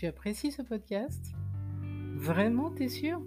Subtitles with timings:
[0.00, 1.34] Tu apprécies ce podcast?
[2.16, 3.20] Vraiment, t'es sûr?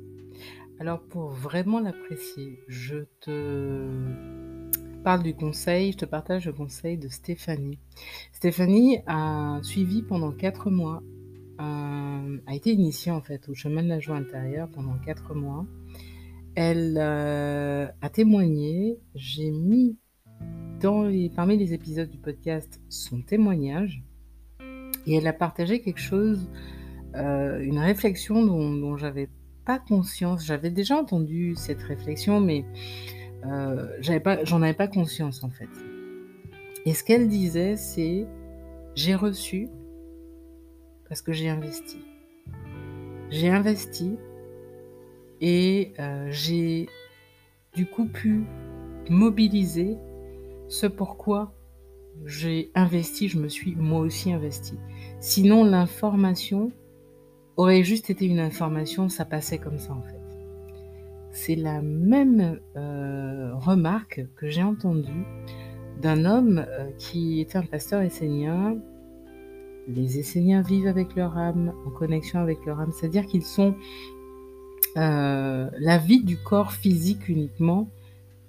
[0.80, 3.92] Alors pour vraiment l'apprécier, je te
[5.04, 7.78] parle du conseil, je te partage le conseil de Stéphanie.
[8.32, 11.04] Stéphanie a suivi pendant quatre mois,
[11.62, 15.68] euh, a été initiée en fait au chemin de la joie intérieure pendant quatre mois.
[16.56, 20.00] Elle euh, a témoigné, j'ai mis
[20.80, 24.04] dans les, parmi les épisodes du podcast son témoignage
[25.06, 26.50] et elle a partagé quelque chose,
[27.16, 29.30] euh, une réflexion dont, dont j'avais
[29.66, 30.46] pas conscience.
[30.46, 32.66] J'avais déjà entendu cette réflexion, mais
[33.46, 33.88] euh,
[34.44, 35.70] j'en avais pas conscience en fait.
[36.86, 38.26] Et ce qu'elle disait, c'est
[38.96, 39.70] j'ai reçu
[41.08, 42.00] parce que j'ai investi.
[43.30, 44.18] J'ai investi
[45.42, 46.88] et euh, j'ai
[47.74, 48.44] du coup pu
[49.10, 49.98] mobiliser
[50.68, 51.54] ce pourquoi
[52.26, 54.78] j'ai investi, je me suis moi aussi investi.
[55.20, 56.72] Sinon, l'information
[57.58, 60.20] aurait juste été une information, ça passait comme ça en fait.
[61.32, 65.26] C'est la même euh, remarque que j'ai entendue
[66.02, 68.78] d'un homme euh, qui était un pasteur essénien.
[69.88, 73.76] Les Esséniens vivent avec leur âme, en connexion avec leur âme, c'est-à-dire qu'ils sont
[74.96, 77.90] euh, la vie du corps physique uniquement,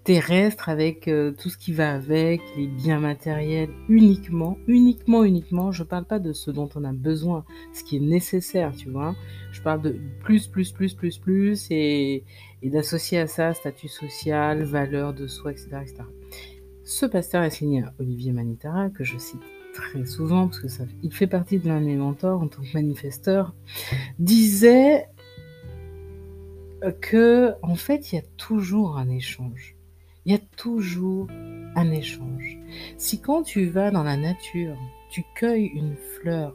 [0.04, 5.72] terrestre avec euh, tout ce qui va avec, les biens matériels uniquement, uniquement, uniquement.
[5.72, 9.16] Je parle pas de ce dont on a besoin, ce qui est nécessaire, tu vois.
[9.50, 12.22] Je parle de plus, plus, plus, plus, plus et,
[12.62, 15.68] et d'associer à ça statut social, valeur de soi, etc.
[15.80, 16.02] etc.
[16.84, 19.40] Ce pasteur assigné à Olivier Manitara, que je cite
[19.72, 22.62] très souvent, parce que ça, il fait partie de l'un de mes mentors en tant
[22.62, 23.54] que manifesteur,
[24.18, 25.06] disait
[27.00, 29.73] que, en fait, il y a toujours un échange
[30.24, 31.28] il y a toujours
[31.76, 32.58] un échange.
[32.96, 34.76] Si quand tu vas dans la nature,
[35.10, 36.54] tu cueilles une fleur,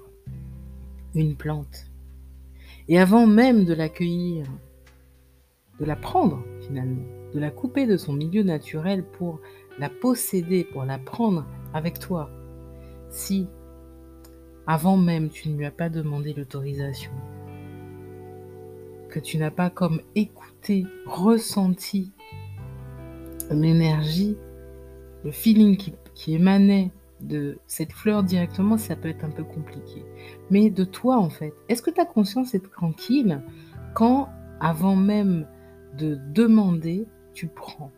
[1.16, 1.86] une plante,
[2.88, 4.46] et avant même de l'accueillir,
[5.80, 9.40] de la prendre finalement, de la couper de son milieu naturel pour
[9.78, 12.30] la posséder, pour la prendre avec toi,
[13.10, 13.48] si
[14.68, 17.12] avant même tu ne lui as pas demandé l'autorisation,
[19.10, 22.12] que tu n'as pas comme écouté, ressenti
[23.50, 24.38] l'énergie,
[25.24, 30.06] le feeling qui, qui, émanait de cette fleur directement, ça peut être un peu compliqué.
[30.50, 33.42] Mais de toi, en fait, est-ce que ta conscience est tranquille
[33.94, 35.48] quand, avant même
[35.98, 37.92] de demander, tu prends?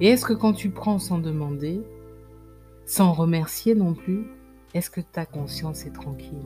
[0.00, 1.82] Et est-ce que quand tu prends sans demander,
[2.86, 4.26] sans remercier non plus,
[4.74, 6.36] est-ce que ta conscience est tranquille?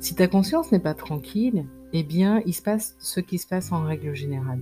[0.00, 3.72] Si ta conscience n'est pas tranquille, eh bien, il se passe ce qui se passe
[3.72, 4.60] en règle générale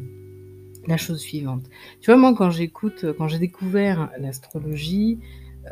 [0.87, 1.65] la chose suivante.
[2.01, 5.21] Tu vois, moi, quand j'écoute, quand j'ai découvert l'astrologie,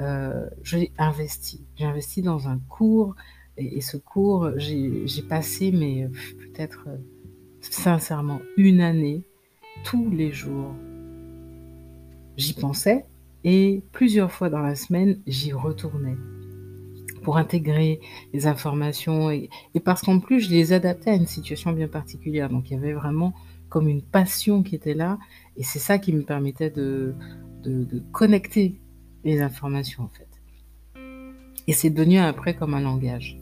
[0.00, 1.64] euh, j'ai investi.
[1.76, 3.14] J'ai investi dans un cours,
[3.56, 6.08] et, ce cours, j'ai passé, mais
[6.38, 6.96] peut-être euh,
[7.60, 9.24] sincèrement, une année,
[9.84, 10.74] tous les jours.
[12.36, 13.04] J'y pensais,
[13.42, 16.16] et plusieurs fois dans la semaine, j'y retournais
[17.24, 18.00] pour intégrer
[18.32, 22.48] les informations, et, et parce qu'en plus, je les adaptais à une situation bien particulière.
[22.48, 23.34] Donc, il y avait vraiment
[23.68, 25.18] comme une passion qui était là.
[25.56, 27.14] Et c'est ça qui me permettait de,
[27.64, 28.80] de, connecter
[29.24, 30.28] les informations, en fait.
[31.66, 33.38] Et c'est devenu après comme un langage.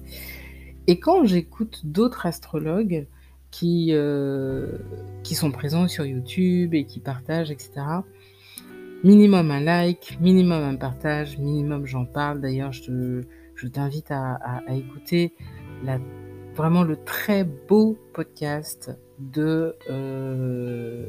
[0.86, 3.06] Et quand j'écoute d'autres astrologues
[3.50, 4.78] qui, euh,
[5.22, 7.82] qui sont présents sur YouTube et qui partagent, etc.,
[9.04, 12.40] minimum un like, minimum un partage, minimum j'en parle.
[12.40, 13.22] D'ailleurs, je,
[13.54, 15.34] je t'invite à, à, écouter
[15.84, 15.98] la,
[16.54, 21.06] vraiment le très beau podcast de, euh,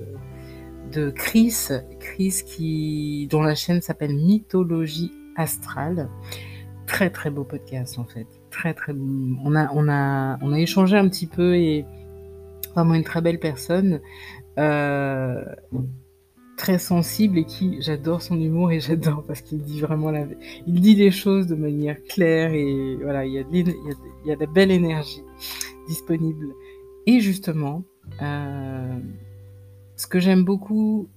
[0.91, 1.69] de Chris,
[2.00, 6.09] Chris qui, dont la chaîne s'appelle Mythologie Astrale.
[6.85, 8.28] Très très beau podcast en fait.
[8.50, 9.38] Très très bon.
[9.44, 11.85] On a, on a, on a échangé un petit peu et
[12.73, 14.00] vraiment une très belle personne.
[14.57, 15.44] Euh,
[16.58, 20.26] très sensible et qui j'adore son humour et j'adore parce qu'il dit vraiment la
[20.66, 23.61] il dit les choses de manière claire et voilà il y a de, il y
[23.61, 23.96] a,
[24.26, 25.22] il y a de belle énergie
[25.87, 26.47] disponible
[27.05, 27.84] et justement
[28.21, 28.99] euh,
[29.95, 31.07] ce que j'aime beaucoup,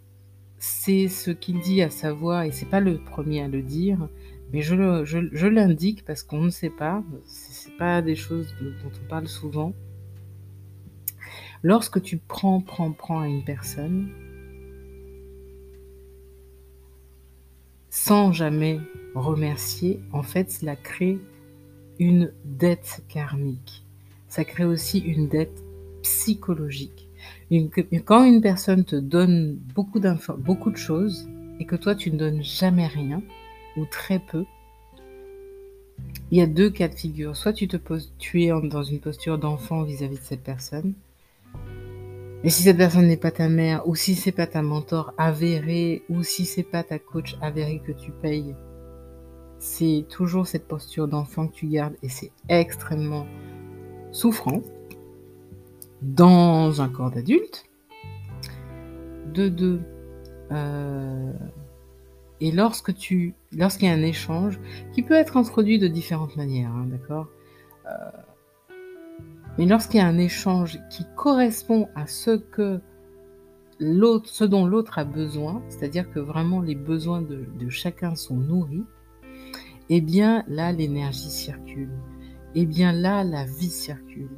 [0.58, 4.08] c'est ce qu'il dit, à savoir, et c'est pas le premier à le dire,
[4.52, 9.28] mais je l'indique parce qu'on ne sait pas, c'est pas des choses dont on parle
[9.28, 9.72] souvent.
[11.62, 14.08] Lorsque tu prends, prends, prends à une personne,
[17.90, 18.81] sans jamais
[19.14, 21.19] remercier, en fait, cela crée
[21.98, 23.84] une dette karmique.
[24.28, 25.62] Ça crée aussi une dette
[26.02, 27.08] psychologique.
[28.05, 30.00] quand une personne te donne beaucoup,
[30.38, 33.23] beaucoup de choses et que toi tu ne donnes jamais rien
[33.76, 34.44] ou très peu,
[36.31, 37.37] il y a deux cas de figure.
[37.37, 40.94] Soit tu te es dans une posture d'enfant vis-à-vis de cette personne.
[42.43, 46.02] Mais si cette personne n'est pas ta mère, ou si c'est pas ta mentor avérée,
[46.08, 48.55] ou si c'est pas ta coach avérée que tu payes,
[49.58, 53.26] c'est toujours cette posture d'enfant que tu gardes et c'est extrêmement
[54.11, 54.62] souffrant
[56.02, 57.64] dans un corps d'adulte.
[59.35, 59.81] De deux,
[60.52, 61.32] euh,
[62.41, 64.58] et lorsque tu, lorsqu'il y a un échange,
[64.93, 67.29] qui peut être introduit de différentes manières, hein, d'accord
[67.87, 68.11] euh,
[69.58, 72.81] Mais lorsqu'il y a un échange qui correspond à ce que
[73.79, 78.85] l'autre, ce dont l'autre a besoin, c'est-à-dire que vraiment les besoins de, chacun sont nourris,
[79.91, 81.91] eh bien là l'énergie circule,
[82.55, 84.31] eh bien là la vie circule,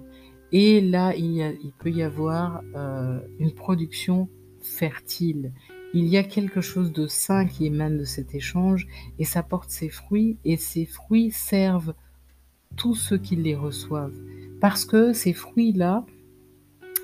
[0.53, 4.29] et là il, peut y avoir euh, une production
[4.61, 5.53] fertile,
[5.95, 8.87] il y a quelque chose de sain qui émane de cet échange
[9.19, 11.95] et ça porte ses fruits et ces fruits servent
[12.77, 14.19] tous ceux qui les reçoivent.
[14.61, 16.07] Parce que ces fruits-là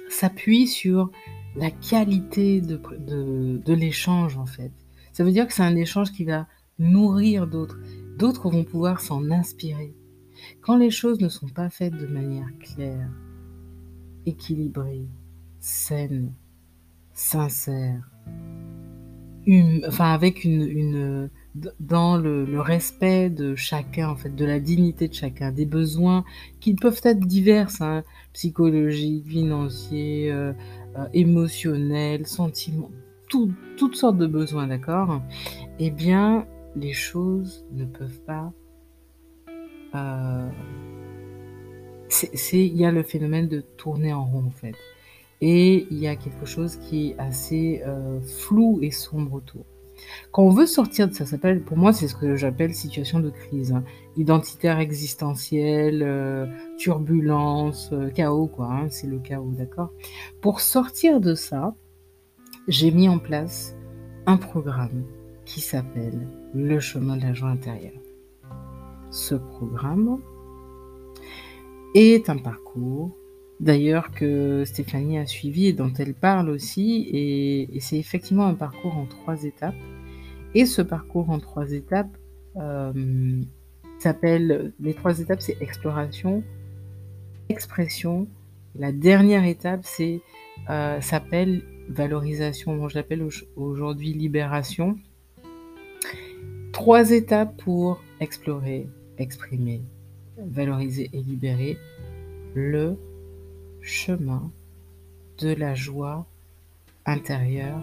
[0.08, 1.10] s'appuient sur
[1.56, 4.72] la qualité de, l'échange en fait.
[5.12, 6.46] Ça veut dire que c'est un échange qui va
[6.78, 7.78] nourrir d'autres.
[8.16, 9.94] D'autres vont pouvoir s'en inspirer.
[10.60, 13.10] Quand les choses ne sont pas faites de manière claire,
[14.28, 15.06] équilibrée,
[15.60, 16.32] saine,
[17.14, 18.08] sincère,
[19.86, 21.30] enfin avec une,
[21.80, 26.24] dans le, respect de chacun, en fait, de la dignité de chacun, des besoins
[26.60, 30.52] qui peuvent être divers, hein, psychologiques, financiers, euh,
[30.96, 32.90] euh, émotionnels, sentiments,
[33.28, 35.22] toutes sortes de besoins, d'accord?
[35.78, 36.46] Eh bien,
[36.76, 38.52] les choses ne peuvent pas.
[39.94, 40.48] Euh,
[42.52, 44.74] il y a le phénomène de tourner en rond, en fait
[45.40, 49.64] et il y a quelque chose qui est assez euh, flou et sombre autour.
[50.30, 53.30] Quand on veut sortir de ça, s'appelle, pour moi, c'est ce que j'appelle situation de
[53.30, 53.82] crise, hein.
[54.16, 56.46] identitaire existentielle, euh,
[56.78, 58.68] turbulence, euh, chaos, quoi.
[58.70, 59.90] Hein, c'est le chaos, d'accord.
[60.40, 61.74] Pour sortir de ça,
[62.68, 63.76] j'ai mis en place
[64.26, 65.04] un programme
[65.44, 68.00] qui s'appelle le chemin de la joie intérieure.
[69.10, 70.20] Ce programme
[71.98, 73.16] est un parcours
[73.60, 77.08] d'ailleurs que Stéphanie a suivi et dont elle parle aussi.
[77.12, 79.74] Et, c'est effectivement un parcours en trois étapes.
[80.54, 82.16] Et ce parcours en trois étapes
[82.56, 83.42] euh,
[83.98, 86.42] s'appelle, les trois étapes, c'est exploration,
[87.48, 88.28] expression.
[88.74, 90.20] La dernière étape, c'est
[90.70, 92.76] euh, s'appelle valorisation.
[92.76, 94.96] Bon, je l'appelle aujourd'hui libération.
[96.72, 99.82] Trois étapes pour explorer, exprimer,
[100.38, 101.78] valoriser et libérer
[102.54, 102.96] le
[103.82, 104.50] chemin
[105.38, 106.26] de la joie
[107.06, 107.82] intérieure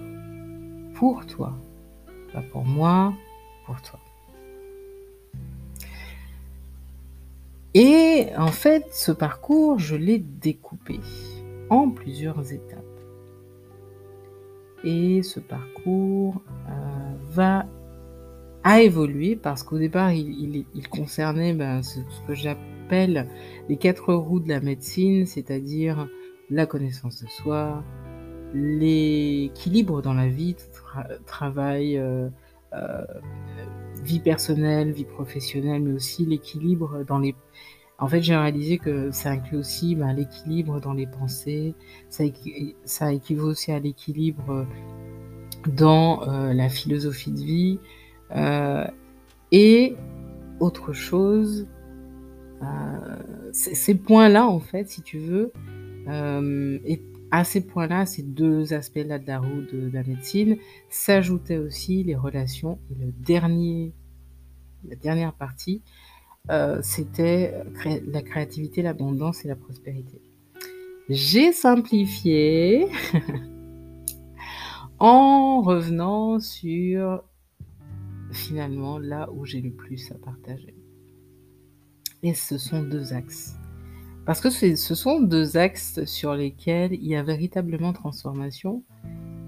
[0.95, 1.53] pour toi.
[2.33, 3.13] Pas pour moi,
[3.65, 3.99] pour toi.
[7.73, 10.99] Et en fait, ce parcours, je l'ai découpé
[11.69, 12.83] en plusieurs étapes.
[14.85, 17.65] Et ce parcours euh, va
[18.65, 23.29] a évolué parce qu'au départ, il, concernait ben, ce, que j'appelle
[23.69, 26.09] les quatre roues de la médecine, c'est-à-dire
[26.49, 27.83] la connaissance de soi,
[28.55, 30.55] l'équilibre dans la vie,
[31.27, 32.27] travail, euh,
[32.73, 33.05] euh,
[34.03, 37.35] vie personnelle, vie professionnelle, mais aussi l'équilibre dans les...
[37.99, 41.75] En fait, j'ai réalisé que ça inclut aussi ben, l'équilibre dans les pensées,
[42.09, 42.23] ça,
[42.83, 44.65] ça équivaut aussi à l'équilibre
[45.67, 47.79] dans euh, la philosophie de vie.
[49.51, 49.95] Et
[50.59, 51.67] autre chose,
[52.61, 55.51] euh, ces points-là, en fait, si tu veux,
[56.07, 57.01] euh, et
[57.31, 60.57] à ces points-là, ces deux aspects-là de la roue de, la médecine,
[60.89, 62.79] s'ajoutaient aussi les relations.
[62.91, 63.93] Et le dernier,
[64.87, 65.81] la dernière partie,
[66.49, 67.53] euh, c'était
[68.07, 70.21] la créativité, l'abondance et la prospérité.
[71.09, 72.87] J'ai simplifié
[74.99, 77.23] en revenant sur
[78.35, 80.75] finalement là où j'ai le plus à partager.
[82.23, 83.55] Et ce sont deux axes.
[84.25, 88.83] Parce que ce sont deux axes sur lesquels il y a véritablement transformation.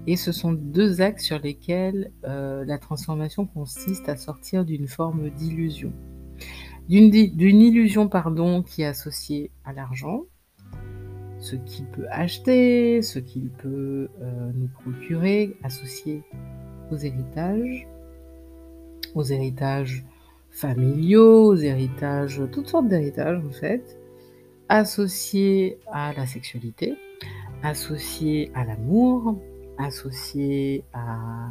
[0.06, 5.30] Et ce sont deux axes sur lesquels euh, la transformation consiste à sortir d'une forme
[5.30, 5.92] d'illusion.
[6.88, 7.12] D'une
[7.60, 10.22] illusion, pardon, qui est associée à l'argent,
[11.40, 16.22] ce qu'il peut acheter, ce qu'il peut euh, nous procurer, associé
[16.90, 17.86] aux héritages,
[19.14, 20.04] aux héritages
[20.50, 23.98] familiaux, héritages, toutes sortes d'héritages en fait,
[24.68, 26.96] associés à la sexualité,
[27.62, 29.38] associés à l'amour,
[29.78, 31.50] associés à,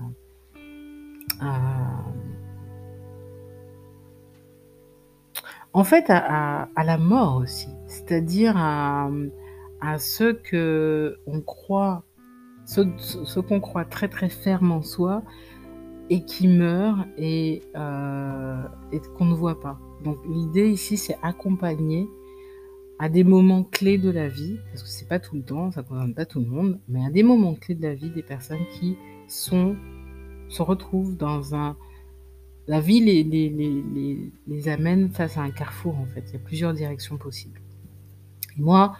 [5.73, 9.11] En fait, à la mort aussi, c'est-à-dire à,
[9.99, 12.03] ce qu'on croit,
[12.65, 15.21] ce ce qu'on croit très, très ferme en soi
[16.09, 18.55] et qui meurt et heu
[18.91, 19.79] et qu'on ne voit pas.
[20.03, 22.07] Donc l'idée ici, c'est accompagner
[22.99, 25.83] à des moments clés de la vie, parce que c'est pas tout le temps, ça
[25.83, 28.65] concerne pas tout le monde, mais à des moments clés de la vie, des personnes
[28.71, 28.97] qui
[29.27, 31.75] se retrouvent dans un
[32.67, 36.23] la vie les les les les les amène face à un carrefour, en fait.
[36.27, 37.61] Il y a plusieurs directions possibles.
[38.57, 38.95] Moi,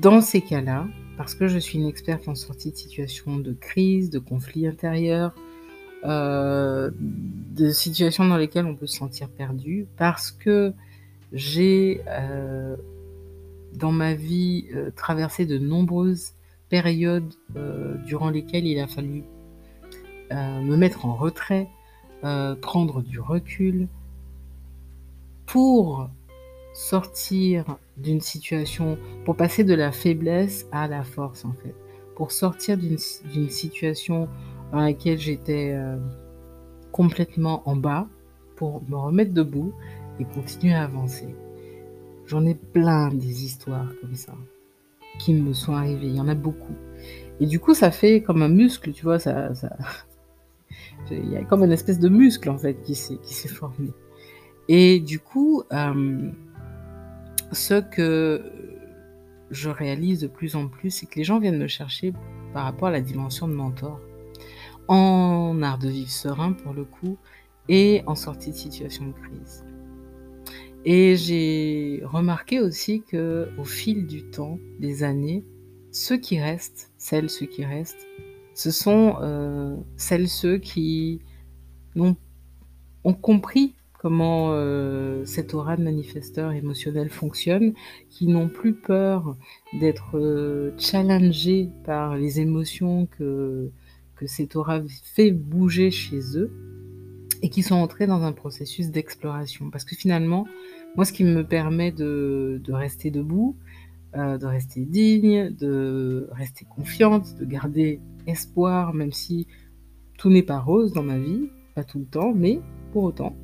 [0.00, 0.86] dans ces cas-là,
[1.16, 5.34] parce que je suis une experte en sortie de situation de crise, de conflit intérieur,
[6.04, 10.72] heu, de situations dans lesquelles on peut se sentir perdu, parce que
[11.32, 12.76] j'ai, heu,
[13.74, 16.32] dans ma vie, heu, traversé de nombreuses
[16.68, 19.24] périodes, heu, durant lesquelles il a fallu,
[20.32, 21.68] heu, me mettre en retrait,
[22.60, 23.88] prendre du recul
[25.46, 26.10] pour
[26.74, 27.64] sortir
[27.96, 31.74] d'une situation, pour passer de la faiblesse à la force, en fait.
[32.14, 34.28] Pour sortir d'une situation
[34.72, 36.00] dans laquelle j'étais, heu,
[36.92, 38.08] complètement en bas,
[38.56, 39.72] pour me remettre debout
[40.18, 41.34] et continuer à avancer.
[42.26, 44.34] J'en ai plein des histoires comme ça,
[45.18, 46.74] qui me sont arrivées, il y en a beaucoup
[47.40, 49.18] et du coup, ça fait comme un muscle, tu vois?
[49.18, 49.76] Ça ça
[51.10, 53.88] il y a comme une espèce de muscle, en fait, qui s'est formé
[54.68, 56.32] et du coup, hem,
[57.50, 58.40] ce que
[59.50, 62.12] je réalise de plus en plus, c'est que les gens viennent me chercher
[62.52, 64.00] par rapport à la dimension de mentor.
[64.92, 67.16] En art de vivre serein, pour le coup
[67.68, 69.64] et en sortie de situation de crise.
[70.84, 75.44] Et j'ai remarqué aussi qu'au fil du temps, des années,
[75.92, 78.08] ceux qui restent, celles, ceux qui restent,
[78.52, 81.20] ce sont, heu, celles, ceux qui
[81.94, 82.16] ont
[83.14, 87.74] compris comment, heu, cette aura de manifesteur émotionnel fonctionne,
[88.08, 89.36] qui n'ont plus peur
[89.78, 93.70] d'être, heu, challengés par les émotions que
[94.20, 96.52] que cette aura fait bouger chez eux
[97.40, 99.70] et qui sont entrés dans un processus d'exploration.
[99.70, 100.46] Parce que finalement,
[100.94, 103.56] moi, ce qui me permet de de rester debout,
[104.14, 109.46] heu, de rester digne, de rester confiante, de garder espoir, même si
[110.18, 112.60] tout n'est pas rose dans ma vie, pas tout le temps, mais
[112.92, 113.34] pour autant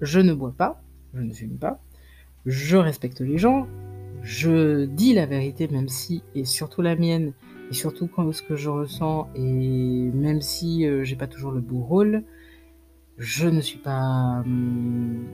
[0.00, 1.82] je ne bois pas, je ne fume pas,
[2.46, 3.66] je respecte les gens,
[4.22, 7.34] je dis la vérité même si et surtout la mienne
[7.70, 11.60] et surtout quand ce que je ressens et même si, heu, j'ai pas toujours le
[11.60, 12.24] beau rôle,
[13.16, 15.24] je ne suis pas, mmh,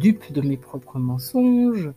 [0.00, 1.92] dupe de mes propres mensonges.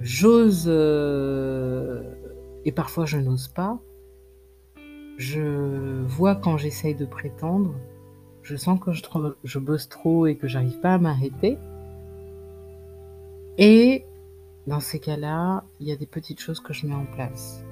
[0.00, 2.02] J'ose, heu
[2.64, 3.78] et parfois je n'ose pas.
[5.16, 7.74] Je vois quand j'essaye de prétendre,
[8.42, 9.02] je sens que je
[9.44, 11.58] je bosse trop et que j'arrive pas à m'arrêter
[13.58, 14.04] et
[14.68, 17.64] dans ces cas-là, il y a des petites choses que je mets en place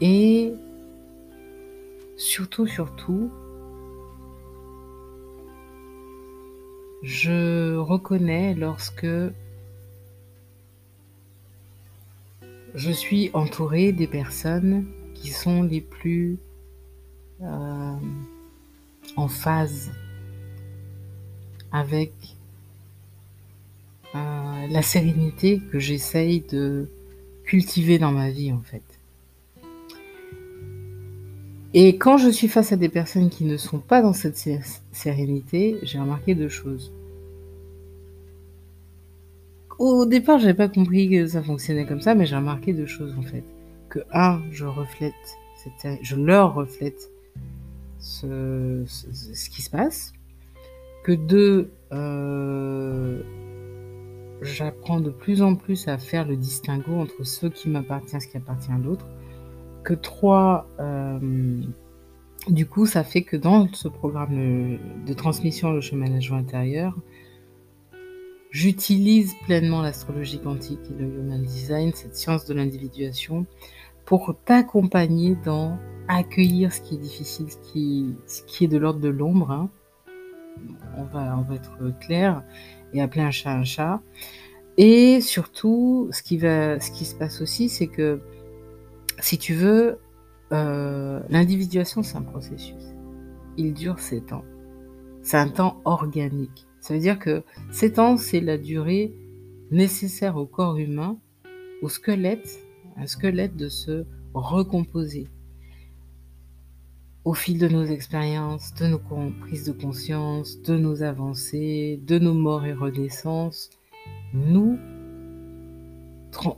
[0.00, 0.52] et
[2.16, 3.30] surtout, surtout
[7.02, 9.06] je reconnais lorsque
[12.74, 16.38] je suis entourée des personnes qui sont les plus,
[17.40, 18.24] hem,
[19.16, 19.92] en phase
[21.72, 22.12] avec,
[24.14, 26.88] heu, la sérénité que j'essaye de
[27.44, 28.95] cultiver dans ma vie, en fait.
[31.78, 34.60] Et quand je suis face à des personnes qui ne sont pas dans cette sé
[34.92, 36.90] sérénité, j'ai remarqué 2 choses.
[39.78, 43.14] Au départ, j'avais pas compris que ça fonctionnait comme ça, mais j'ai remarqué 2 choses,
[43.18, 43.44] en fait.
[43.90, 45.12] Que 1, je reflète
[46.00, 47.10] je leur reflète
[47.98, 50.14] ce qui se passe.
[51.04, 53.22] Que 2, heu,
[54.40, 58.38] j'apprends de plus en plus à faire le distinguo entre ce qui m'appartient, ce qui
[58.38, 59.06] appartient à l'autre.
[59.86, 61.72] Que 3, hem,
[62.48, 66.96] du coup, ça fait que dans ce programme, de transmission Le Chemin intérieure
[68.50, 73.46] j'utilise pleinement l'astrologie quantique et le human design, cette science de l'individuation,
[74.06, 75.78] pour t'accompagner dans
[76.08, 79.70] accueillir ce qui est difficile, ce qui ce qui est de l'ordre de l'ombre, hein.
[80.96, 82.42] On va on va être clair
[82.92, 84.00] et appeler un chat un chat
[84.78, 88.20] et surtout, ce qui va ce qui se passe aussi, c'est que
[89.20, 89.98] si tu veux,
[90.52, 92.94] heu, l'individuation, c'est un processus.
[93.56, 94.44] Il dure 7 ans.
[95.22, 96.66] C'est un temps organique.
[96.80, 99.14] Ça veut dire que 7 ans, c'est la durée
[99.70, 101.18] nécessaire au corps humain,
[101.82, 104.04] au squelette un squelette de se
[104.34, 105.28] recomposer
[107.24, 109.00] au fil de nos expériences, de nos
[109.40, 113.70] prises de conscience, de nos avancées, de nos morts et renaissances,
[114.32, 114.78] nous,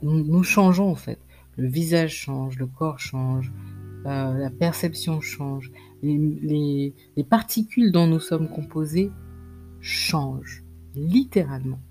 [0.03, 1.19] nous changeons en fait.
[1.59, 3.51] Le visage change, le corps change,
[4.05, 6.93] euh, la perception change, les,
[7.29, 9.11] particules dont nous sommes composés
[9.81, 10.63] changent,
[10.95, 11.81] littéralement.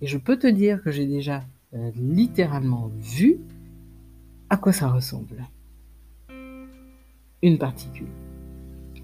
[0.00, 3.40] Et je peux te dire que j'ai déjà euh, littéralement vu
[4.48, 5.46] à quoi ça ressemble.
[7.42, 8.08] Une particule.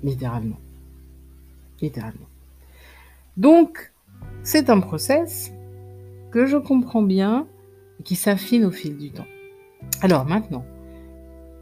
[0.02, 0.60] Littéralement.
[1.82, 2.28] Littéralement.
[3.36, 3.92] Donc,
[4.42, 5.52] c'est un process
[6.30, 7.46] que je comprends bien
[8.00, 9.26] et qui s'affine au fil du temps.
[10.02, 10.64] Alors maintenant,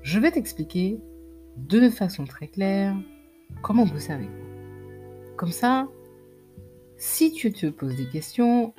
[0.03, 1.01] je vais t'expliquer
[1.57, 2.95] de façon très claire
[3.63, 4.47] comment bosser avec moi.
[5.37, 5.89] Comme ça,
[6.97, 8.75] si tu te poses des questions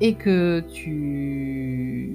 [0.00, 2.12] et que tu,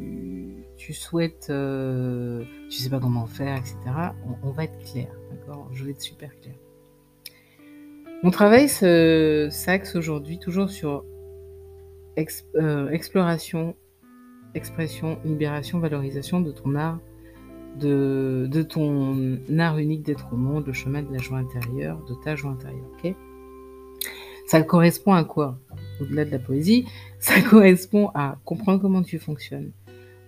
[0.77, 3.77] tu souhaites, euh, tu sais pas comment faire, etc.,
[4.43, 5.69] on, va être clair, d'accord?
[5.73, 6.55] Je vais être super clair.
[8.23, 11.03] Mon travail s'axe aujourd'hui toujours sur
[12.55, 13.75] euh, exploration,
[14.55, 16.99] expression, libération, valorisation de ton art
[17.77, 22.35] de, ton art unique d'être au monde, le chemin de la joie intérieure, de ta
[22.35, 23.17] joie intérieure.
[24.45, 25.57] ça correspond à quoi?
[26.01, 26.85] Au-delà de la poésie,
[27.19, 29.71] ça correspond à comprendre comment tu fonctionnes,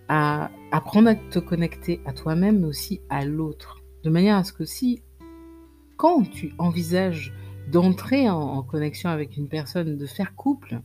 [0.07, 3.81] à apprendre à te connecter à toi-même, mais aussi à l'autre.
[4.03, 5.01] De manière à ce que si,
[5.97, 7.33] quand tu envisages
[7.71, 10.81] d'entrer en connexion avec une personne, de faire couple,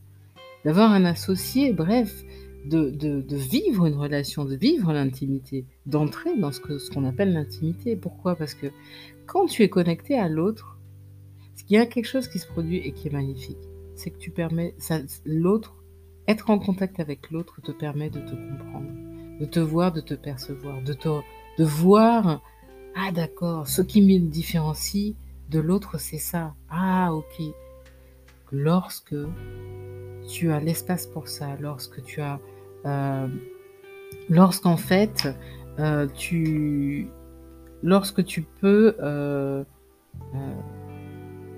[0.65, 2.25] d'avoir un associé, bref,
[2.69, 7.97] de, vivre une relation, de vivre l'intimité, d'entrer dans ce qu'on appelle l'intimité.
[7.97, 8.37] Pourquoi?
[8.37, 8.67] Parce que
[9.27, 10.79] quand tu es connecté à l'autre,
[11.69, 13.59] il y a quelque chose qui se produit et qui est magnifique.
[13.95, 14.75] C'est que tu permets,
[15.25, 15.77] l'autre,
[16.27, 18.91] être en contact avec l'autre te permet de te comprendre,
[19.41, 21.09] de te voir, de te percevoir, de, te,
[21.59, 22.43] de voir,
[22.95, 25.15] ah d'accord, ce qui me différencie
[25.51, 26.55] de l'autre, c'est ça.
[26.71, 27.43] Ah ok.
[28.53, 29.17] Lorsque
[30.29, 32.41] tu as l'espace pour ça, lorsque tu as
[34.29, 35.29] lorsqu'en fait,
[35.79, 37.09] euh, tu,
[37.83, 39.63] lorsque tu peux, euh,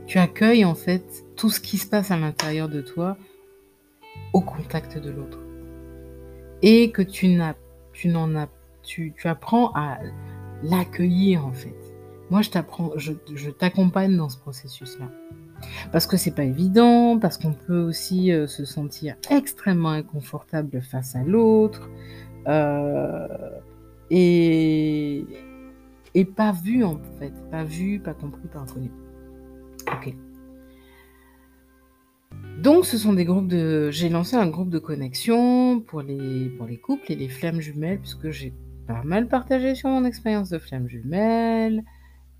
[0.06, 3.16] tu accueilles en fait tout ce qui se passe à l'intérieur de toi
[4.32, 5.38] au contact de l'autre.
[6.62, 8.48] Et que tu n'en as,
[8.82, 9.98] tu, apprends à
[10.62, 11.76] l'accueillir en fait.
[12.28, 15.10] Moi, je t'accompagne dans ce processus-là.
[15.92, 21.16] Parce que c'est pas évident, parce qu'on peut aussi euh, se sentir extrêmement inconfortable face
[21.16, 21.90] à l'autre,
[22.48, 23.26] euh,
[24.10, 25.24] et,
[26.14, 28.90] et pas vu en fait, pas vu, pas compris, pas reconnu.
[29.86, 30.14] Ok.
[32.62, 33.90] Donc, ce sont des groupes de.
[33.90, 37.98] J'ai lancé un groupe de connexion pour les, pour les couples et les flammes jumelles,
[38.00, 38.52] puisque j'ai
[38.86, 41.84] pas mal partagé sur mon expérience de flammes jumelles,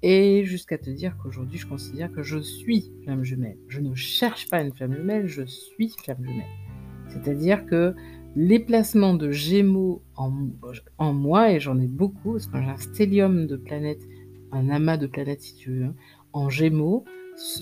[0.03, 3.59] et jusqu'à te dire qu'aujourd'hui, je considère que je suis flamme jumelle.
[3.69, 6.47] Je ne cherche pas une flamme jumelle, je suis flamme jumelle.
[7.09, 7.95] C'est-à-dire que
[8.37, 13.47] les placements de gémeaux en, moi, et j'en ai beaucoup, parce que j'ai un stellium
[13.47, 14.07] de planètes,
[14.53, 15.95] un amas de planètes si tu veux, hein,
[16.33, 17.05] en gémeaux.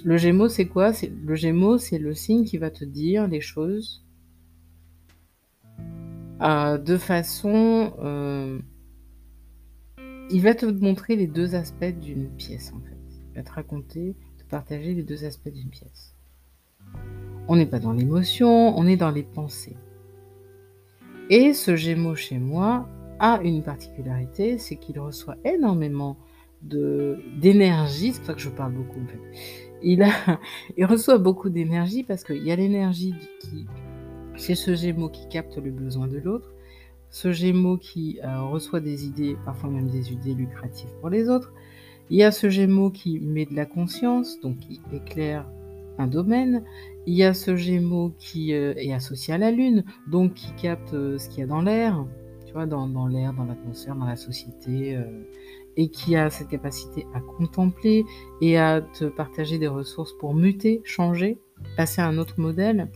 [0.05, 0.92] Le gémeaux, c'est quoi?
[1.24, 4.05] Le gémeaux, c'est le signe qui va te dire les choses
[6.42, 7.94] euh, de façon...
[8.01, 8.61] Euh,
[10.30, 12.98] il va te montrer les deux aspects d'une pièce, en fait.
[13.30, 16.14] Il va te raconter, te partager les deux aspects d'une pièce.
[17.48, 19.76] On n'est pas dans l'émotion, on est dans les pensées.
[21.30, 22.88] Et ce Gémeaux chez moi
[23.18, 26.16] a une particularité, c'est qu'il reçoit énormément
[26.62, 29.20] d'énergie, c'est pour ça que je parle beaucoup en fait.
[30.76, 33.66] Il reçoit beaucoup d'énergie parce qu'il y a l'énergie qui,
[34.34, 36.52] chez ce Gémeaux qui capte le besoin de l'autre,
[37.11, 41.53] ce Gémeaux qui euh, reçoit des idées, parfois même des idées lucratives pour les autres.
[42.11, 45.47] Il y a ce Gémeaux qui met de la conscience, donc qui éclaire
[45.99, 46.64] un domaine.
[47.07, 50.94] Il y a ce Gémeaux qui euh, est associé à la Lune, donc qui capte
[50.94, 52.05] euh, ce qu'il y a dans l'air,
[52.47, 54.99] tu vois, dans, dans l'air, dans l'atmosphère, dans la société,
[55.77, 58.05] et qui a cette capacité à contempler
[58.40, 61.38] et à te partager des ressources pour muter, changer,
[61.77, 62.90] passer à un autre modèle.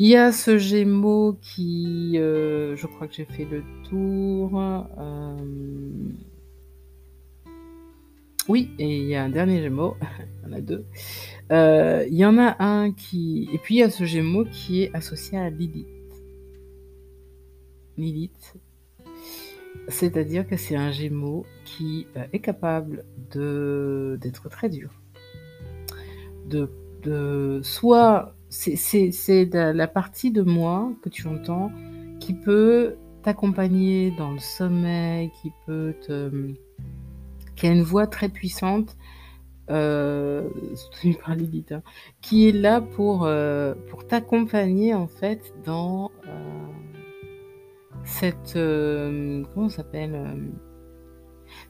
[0.00, 4.52] Il y a ce Gémeaux qui, euh, je crois que j'ai fait le tour.
[4.56, 5.36] Euh,
[8.48, 10.84] oui, et il y a un dernier Gémeaux, il y en a deux.
[11.50, 13.48] Euh, il y en a un qui...
[13.52, 15.88] Et puis il y a ce Gémeaux qui est associé à Lilith.
[17.96, 18.54] Lilith,
[19.88, 24.90] c'est-à-dire que c'est un Gémeaux qui est capable de d'être très dur.
[26.46, 26.70] De,
[27.02, 31.70] de soit c'est la partie de moi que tu entends
[32.20, 36.30] qui peut t'accompagner dans le sommeil, qui peut te,
[37.56, 38.96] qui a une voix très puissante,
[39.70, 41.82] euh, soutenu par Lilith, hein,
[42.22, 46.66] qui est là pour, euh, pour t'accompagner en fait dans euh,
[48.04, 48.56] cette...
[48.56, 50.18] euh, comment ça s'appelle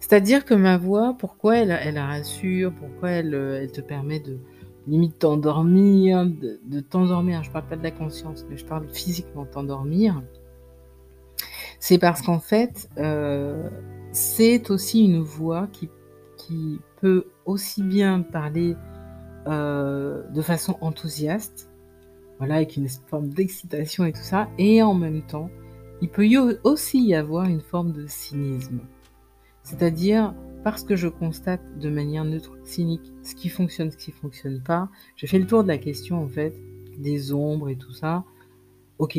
[0.01, 4.39] C'est-à-dire que ma voix, pourquoi elle, elle rassure, pourquoi elle, elle te permet de
[4.89, 10.23] limite t'endormir, de, t'endormir, je parle pas de la conscience, mais je parle physiquement t'endormir,
[11.79, 13.69] c'est parce qu'en fait, euh,
[14.13, 15.91] c'est aussi une voix qui,
[16.37, 18.77] qui peut aussi bien parler
[19.47, 21.71] euh, de façon enthousiaste,
[22.39, 25.51] voilà, avec une forme d'excitation et tout ça, et en même temps,
[26.01, 26.29] il peut
[26.65, 28.81] aussi y avoir une forme de cynisme.
[29.63, 34.63] C'est-à-dire, parce que je constate de manière neutre, cynique, ce qui fonctionne, ce qui fonctionne
[34.63, 36.55] pas, je fais le tour de la question, en fait,
[36.99, 38.25] des ombres et tout ça.
[38.99, 39.19] Ok,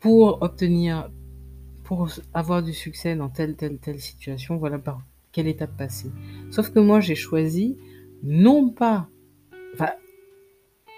[0.00, 1.10] pour obtenir,
[1.84, 6.10] pour avoir du succès dans telle, telle, telle situation, voilà par quelle étape passer.
[6.50, 7.78] Sauf que moi, j'ai choisi,
[8.22, 9.08] non pas,
[9.74, 9.90] enfin,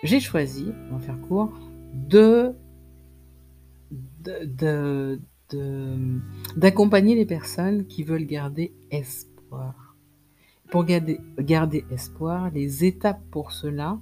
[0.03, 1.53] j'ai choisi, on va faire court,
[1.93, 2.53] de-
[3.81, 5.21] de- de-
[6.57, 9.97] d'accompagner les personnes qui veulent garder espoir.
[10.71, 13.99] Pour garder, garder espoir, les étapes pour cela,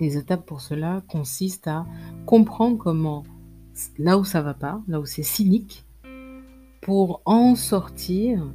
[0.00, 1.86] les étapes pour cela consistent à
[2.26, 3.22] comprendre comment,
[3.98, 5.86] là où ça va pas, là où c'est cynique,
[6.80, 8.52] pour en sortir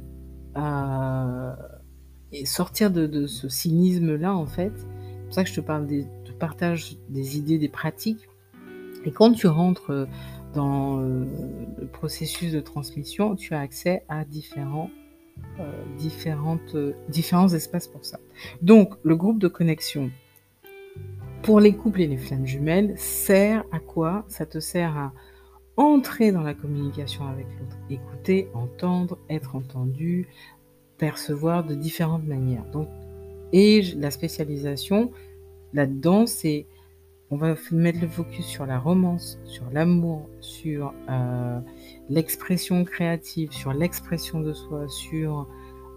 [0.56, 1.52] euh,
[2.32, 4.72] et sortir de, ce cynisme-là, en fait.
[4.76, 8.28] C'est pour ça que je te parle des, te partage des idées, des pratiques.
[9.04, 10.06] Et quand tu rentres euh,
[10.54, 11.24] dans euh,
[11.78, 14.90] le processus de transmission, tu as accès à différents,
[15.58, 18.18] euh, différentes, euh, différents espaces pour ça.
[18.62, 20.10] Donc, le groupe de connexion
[21.42, 24.24] pour les couples et les flammes jumelles sert à quoi?
[24.28, 25.12] Ça te sert à
[25.76, 30.28] entrer dans la communication avec l'autre, écouter, entendre, être entendu,
[30.98, 32.64] percevoir de différentes manières.
[32.72, 32.88] Donc,
[33.52, 35.10] et la spécialisation
[35.72, 36.66] là-dedans, c'est
[37.30, 41.60] on va mettre le focus sur la romance, sur l'amour, sur euh,
[42.08, 45.46] l'expression créative, sur l'expression de soi, sur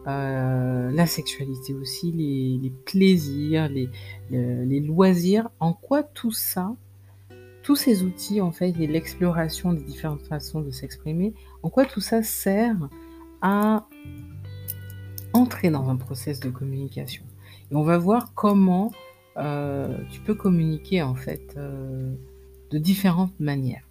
[0.07, 3.67] euh, la sexualité aussi, les, plaisirs,
[4.29, 5.49] les loisirs.
[5.59, 6.75] En quoi tout ça,
[7.63, 12.01] tous ces outils en fait et l'exploration des différentes façons de s'exprimer, en quoi tout
[12.01, 12.77] ça sert
[13.41, 13.87] à
[15.33, 17.23] entrer dans un process de communication?
[17.71, 18.91] Et on va voir comment
[19.37, 22.13] euh, tu peux communiquer en fait euh,
[22.69, 23.87] de différentes manières,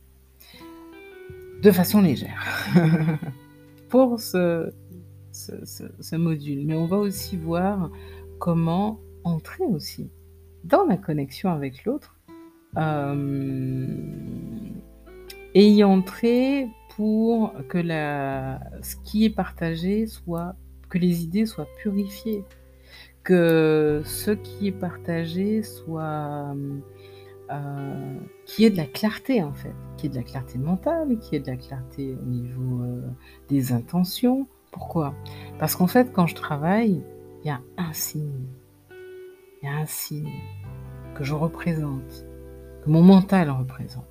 [1.62, 2.66] de façon légère,
[3.88, 4.72] pour ce,
[6.12, 6.66] module.
[6.66, 7.90] Mais on va aussi voir
[8.38, 10.10] comment entrer aussi
[10.64, 12.16] dans la connexion avec l'autre
[12.76, 13.86] euh,
[15.54, 20.54] et y entrer pour que la, ce qui est partagé soit,
[20.88, 22.44] que les idées soient purifiées
[23.22, 26.54] que ce qui est partagé soit
[27.50, 31.36] euh, qui est de la clarté en fait, qui est de la clarté mentale, qui
[31.36, 33.02] est de la clarté au niveau euh,
[33.48, 34.46] des intentions.
[34.70, 35.14] Pourquoi?
[35.58, 37.02] Parce qu'en fait, quand je travaille,
[37.42, 38.46] il y a un signe,
[39.62, 40.40] il y a un signe
[41.14, 42.26] que je représente,
[42.84, 44.06] que mon mental représente.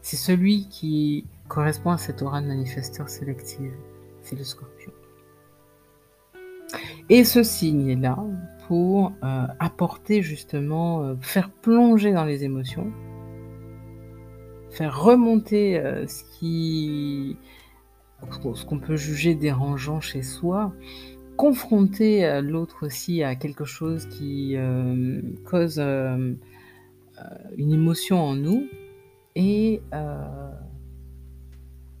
[0.00, 3.74] C'est celui qui correspond à cette aura de manifesteur sélective,
[4.22, 4.71] c'est le scorpion.
[7.08, 8.18] Et ce signe est là
[8.66, 12.90] pour euh, apporter justement, euh, faire plonger dans les émotions,
[14.70, 17.36] faire remonter euh, ce qui,
[18.54, 20.72] ce qu'on peut juger dérangeant chez soi,
[21.36, 24.54] confronter l'autre aussi à quelque chose qui
[25.44, 26.38] cause une
[27.72, 28.68] émotion en nous,
[29.34, 29.80] et,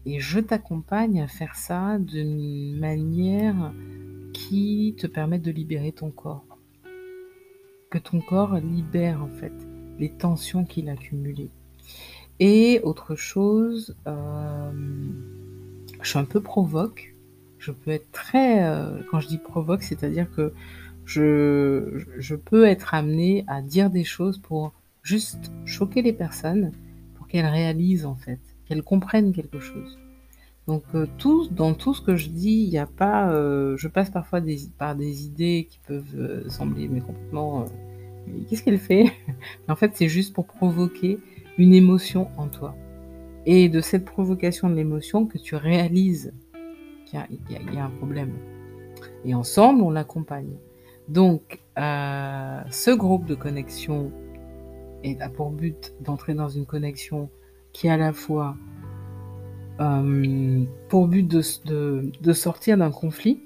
[0.04, 3.72] et je t'accompagne à faire ça d'une manière
[4.32, 6.44] qui te permettent de libérer ton corps.
[7.90, 9.52] Que ton corps libère en fait
[9.98, 11.50] les tensions qu'il a accumulées.
[12.40, 14.72] Et autre chose, euh,
[16.00, 17.14] je suis un peu provoque.
[17.58, 18.64] Je peux être très...
[18.64, 20.52] Euh, quand je dis provoque, c'est-à-dire que
[21.04, 26.72] je, je peux être amenée à dire des choses pour juste choquer les personnes,
[27.14, 29.98] pour qu'elles réalisent en fait, qu'elles comprennent quelque chose.
[30.72, 31.06] Donc euh,
[31.50, 33.30] dans tout ce que je dis, il n'y a pas.
[33.30, 37.66] Euh, je passe parfois des, par des idées qui peuvent euh, sembler mais complètement.
[38.48, 39.12] Qu'est-ce qu'elle fait?
[39.68, 41.18] En fait, c'est juste pour provoquer
[41.58, 42.74] une émotion en toi.
[43.44, 46.32] Et de cette provocation de l'émotion que tu réalises
[47.04, 48.32] qu'il y, a un problème.
[49.26, 50.56] Et ensemble, on l'accompagne.
[51.08, 54.10] Donc, ce groupe de connexion
[55.20, 57.28] a pour but d'entrer dans une connexion
[57.72, 58.56] qui est à la fois
[59.80, 63.40] euh, pour but de, de, de sortir d'un conflit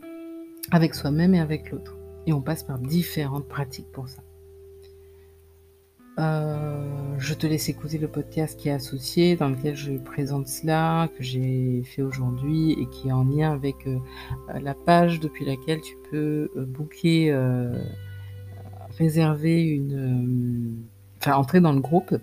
[0.71, 1.97] avec soi-même et avec l'autre.
[2.27, 4.23] Et on passe par différentes pratiques pour ça.
[6.19, 11.09] Euh, je te laisse écouter le podcast qui est associé, dans lequel je présente cela,
[11.17, 13.99] que j'ai fait aujourd'hui et qui est en lien avec euh,
[14.61, 17.39] la page depuis laquelle tu peux booker,
[18.99, 20.79] réserver une,
[21.19, 22.17] enfin entrer dans le groupe.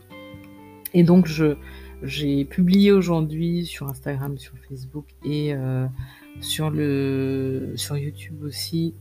[0.93, 1.55] Et donc je
[2.03, 5.53] j'ai publié aujourd'hui sur Instagram, sur Facebook et
[6.41, 8.93] sur le sur YouTube aussi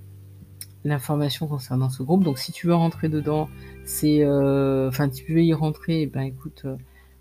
[0.85, 2.25] l'information concernant ce groupe.
[2.25, 3.49] Donc si tu veux rentrer dedans,
[3.85, 6.67] c'est, euh, enfin tu veux y rentrer, eh ben écoute,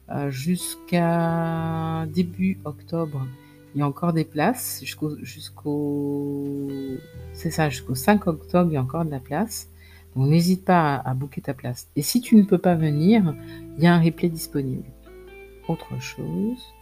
[0.09, 3.27] euh, jusqu'à début octobre,
[3.75, 4.79] il y a encore des places.
[4.83, 6.67] Jusqu'au jusqu'au
[7.33, 9.69] c'est ça jusqu'au 5 octobre il y a encore de la place.
[10.15, 11.87] Donc n'hésite pas à, à booker ta place.
[11.95, 13.35] Et si tu ne peux pas venir
[13.77, 14.83] il y a un replay disponible
[15.71, 16.73] autre chose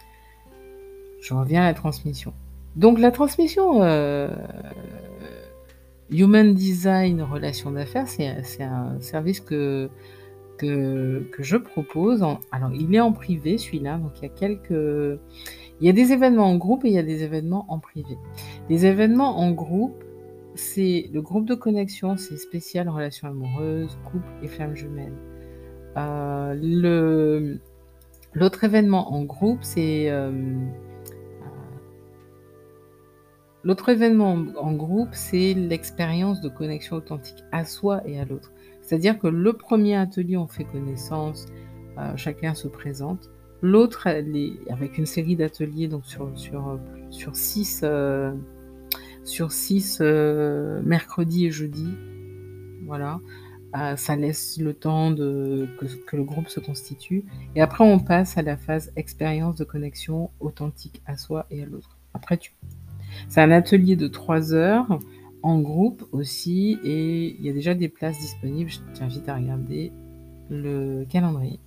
[1.20, 2.32] je reviens à la transmission
[2.76, 4.28] donc la transmission euh,
[6.10, 9.88] Human Design Relation d'affaires, c'est un service que,
[10.58, 12.22] que, je propose.
[12.50, 13.98] alors, il est en privé, celui-là.
[13.98, 15.20] Donc, il y a quelques...
[15.80, 18.18] Il y a des événements en groupe et il y a des événements en privé.
[18.68, 20.04] Les événements en groupe,
[20.54, 25.16] c'est le groupe de connexion, c'est spécial relations amoureuses, couple et flammes jumelles.
[25.96, 27.56] Euh,
[28.32, 30.10] l'autre événement en groupe, c'est...
[30.10, 30.30] Euh,
[33.62, 38.52] L'autre événement en groupe, c'est l'expérience de connexion authentique à soi et à l'autre.
[38.80, 41.46] C'est-à-dire que le premier atelier, on fait connaissance,
[41.98, 43.30] euh, chacun se présente.
[43.60, 46.32] L'autre, avec une série d'ateliers, donc sur,
[47.34, 48.32] six, euh,
[49.24, 51.88] sur six euh, mercredi et jeudi.
[52.86, 53.20] Voilà.
[53.72, 57.24] Ça laisse le temps de, que, que, le groupe se constitue.
[57.54, 61.66] Et après, on passe à la phase expérience de connexion authentique à soi et à
[61.66, 61.96] l'autre.
[62.14, 62.52] Après, tu
[63.28, 64.98] c'est un atelier de 3 heures
[65.42, 68.70] en groupe aussi et il y a déjà des places disponibles.
[68.70, 69.92] Je t'invite à regarder
[70.48, 71.58] le calendrier.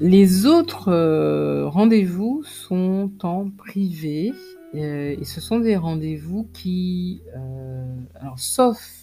[0.00, 4.32] Les autres euh, rendez-vous sont en privé
[4.74, 9.01] euh, et ce sont des rendez-vous qui, euh, alors sauf,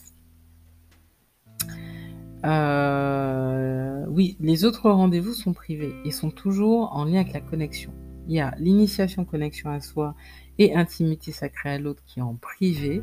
[4.09, 7.91] oui, les autres rendez-vous sont privés et sont toujours en lien avec la connexion
[8.29, 10.13] il y a l'initiation connexion à soi
[10.59, 13.01] et intimité sacrée à l'autre qui est en privé.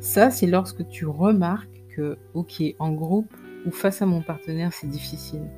[0.00, 4.86] Ça, c'est lorsque tu remarques que, ok, en groupe ou face à mon partenaire, c'est
[4.86, 5.48] difficile.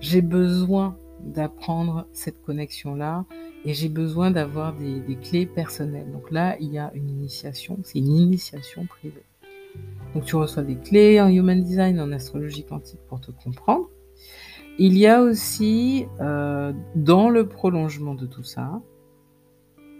[0.00, 3.24] J'ai besoin d'apprendre cette connexion-là
[3.64, 6.12] et j'ai besoin d'avoir des, des, clés personnelles.
[6.12, 9.24] Donc là, il y a une initiation, c'est une initiation privée.
[10.14, 13.90] Donc tu reçois des clés en Human Design, en astrologie quantique pour te comprendre.
[14.78, 18.80] Il y a aussi, euh, dans le prolongement de tout ça,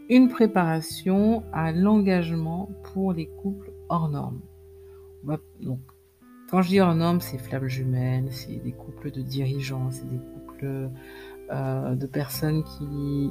[0.08, 4.40] une préparation à l'engagement pour les couples hors normes.
[5.60, 5.80] Donc,
[6.50, 10.18] quand je dis hors normes, c'est flammes jumelles, c'est des couples de dirigeants, c'est des
[10.18, 10.90] couples
[11.50, 13.30] euh, de personnes qui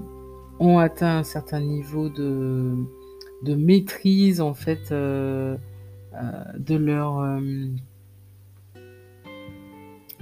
[0.59, 2.75] ont atteint un certain niveau de,
[3.43, 5.55] de maîtrise en fait euh,
[6.57, 7.41] de leur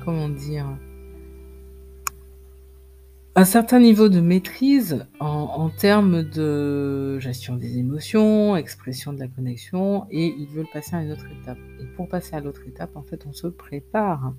[0.03, 0.67] comment dire
[3.38, 10.05] un certain niveau de maîtrise en, termes de gestion des émotions, expression de la connexion,
[10.10, 11.58] et ils veulent passer à une autre étape.
[11.81, 14.34] Et pour passer à l'autre étape, en fait, on se prépare.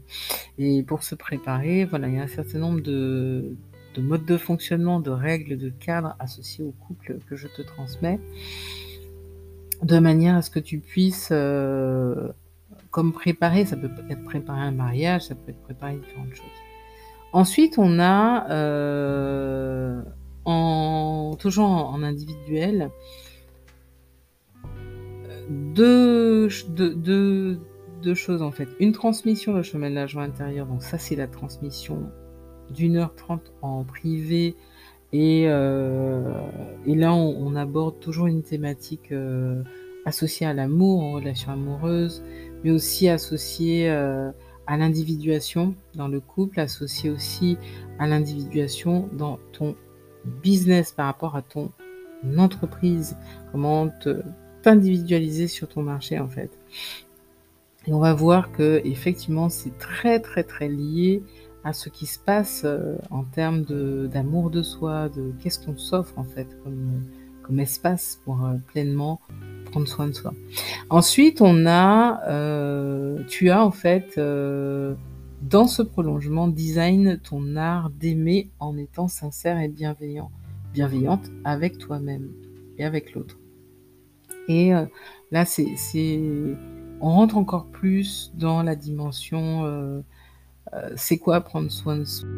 [0.57, 3.55] Et pour se préparer, voilà, il y a un certain nombre de,
[3.99, 8.19] modes de fonctionnement, de règles, de cadres associés au couple que je te transmets,
[9.83, 12.29] de manière à ce que tu puisses, euh,
[12.91, 16.47] comme préparer, ça peut être préparer un mariage, ça peut être préparer différentes choses.
[17.33, 20.01] Ensuite, on a, euh,
[21.39, 22.91] toujours en, individuel,
[25.49, 26.49] deux,
[28.15, 28.69] choses en fait.
[28.81, 32.11] Une transmission, le chemin de la joie intérieure, donc ça c'est la transmission
[32.71, 34.57] d'une heure trente en privé.
[35.13, 36.33] Et, euh,
[36.87, 39.63] là, on, aborde toujours une thématique euh,
[40.05, 42.23] associée à l'amour, en relation amoureuse,
[42.65, 47.57] mais aussi associée à l'individuation dans le couple, associé aussi
[47.99, 49.77] à l'individuation dans ton
[50.43, 51.71] business par rapport à ton
[52.37, 53.17] entreprise,
[53.53, 53.89] comment
[54.63, 56.51] t'individualiser sur ton marché en fait.
[57.87, 61.23] Et on va voir que effectivement c'est très très très lié
[61.67, 63.65] à ce qui se passe euh, en termes
[64.09, 67.03] d'amour de, soi, de qu'est-ce qu'on s'offre en fait comme,
[67.43, 69.21] comme espace pour euh, pleinement
[69.73, 70.33] prendre soin de soi.
[70.91, 74.95] Ensuite, on a, euh, tu as en fait euh,
[75.43, 80.31] dans ce prolongement design ton art d'aimer en étant sincère et bienveillant,
[80.73, 82.31] bienveillante avec toi-même
[82.79, 83.41] et avec l'autre.
[84.47, 84.87] Et heu,
[85.33, 85.67] là, c'est
[87.01, 90.03] on rentre encore plus dans la dimension,
[90.77, 92.29] euh, c'est quoi prendre soin de soi?